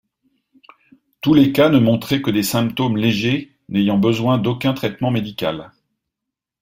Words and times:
Tous 1.21 1.35
les 1.35 1.51
cas 1.51 1.69
ne 1.69 1.77
montraient 1.77 2.23
que 2.23 2.31
des 2.31 2.41
symptômes 2.41 2.97
légers, 2.97 3.55
n'ayant 3.69 3.99
besoin 3.99 4.39
d'aucun 4.39 4.73
traitement 4.73 5.11
médical. 5.11 5.73